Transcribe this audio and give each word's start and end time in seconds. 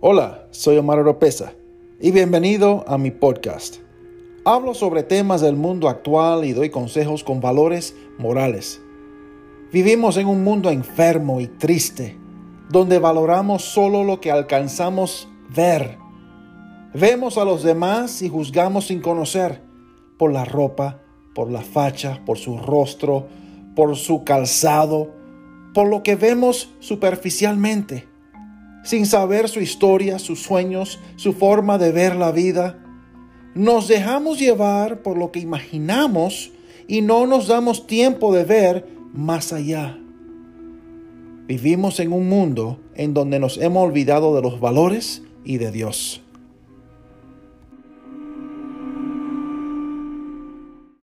Hola, 0.00 0.46
soy 0.50 0.76
Omar 0.76 0.98
Oropesa 0.98 1.54
y 1.98 2.10
bienvenido 2.10 2.84
a 2.86 2.98
mi 2.98 3.10
podcast. 3.10 3.76
Hablo 4.44 4.74
sobre 4.74 5.02
temas 5.02 5.40
del 5.40 5.56
mundo 5.56 5.88
actual 5.88 6.44
y 6.44 6.52
doy 6.52 6.68
consejos 6.68 7.24
con 7.24 7.40
valores 7.40 7.96
morales. 8.18 8.78
Vivimos 9.72 10.18
en 10.18 10.26
un 10.26 10.44
mundo 10.44 10.68
enfermo 10.68 11.40
y 11.40 11.46
triste, 11.46 12.14
donde 12.68 12.98
valoramos 12.98 13.62
solo 13.62 14.04
lo 14.04 14.20
que 14.20 14.30
alcanzamos 14.30 15.30
ver. 15.48 15.96
Vemos 16.92 17.38
a 17.38 17.46
los 17.46 17.62
demás 17.62 18.20
y 18.20 18.28
juzgamos 18.28 18.88
sin 18.88 19.00
conocer, 19.00 19.62
por 20.18 20.30
la 20.30 20.44
ropa, 20.44 21.00
por 21.34 21.50
la 21.50 21.62
facha, 21.62 22.20
por 22.26 22.36
su 22.36 22.58
rostro, 22.58 23.28
por 23.74 23.96
su 23.96 24.24
calzado, 24.24 25.10
por 25.72 25.88
lo 25.88 26.02
que 26.02 26.16
vemos 26.16 26.74
superficialmente 26.80 28.14
sin 28.86 29.04
saber 29.04 29.48
su 29.48 29.60
historia, 29.60 30.18
sus 30.20 30.40
sueños, 30.42 31.00
su 31.16 31.32
forma 31.32 31.76
de 31.76 31.90
ver 31.90 32.14
la 32.14 32.30
vida. 32.30 32.78
Nos 33.54 33.88
dejamos 33.88 34.38
llevar 34.38 35.02
por 35.02 35.18
lo 35.18 35.32
que 35.32 35.40
imaginamos 35.40 36.52
y 36.86 37.00
no 37.00 37.26
nos 37.26 37.48
damos 37.48 37.88
tiempo 37.88 38.32
de 38.32 38.44
ver 38.44 38.86
más 39.12 39.52
allá. 39.52 39.98
Vivimos 41.48 41.98
en 41.98 42.12
un 42.12 42.28
mundo 42.28 42.78
en 42.94 43.12
donde 43.12 43.40
nos 43.40 43.58
hemos 43.58 43.84
olvidado 43.84 44.36
de 44.36 44.42
los 44.42 44.60
valores 44.60 45.22
y 45.44 45.58
de 45.58 45.72
Dios. 45.72 46.22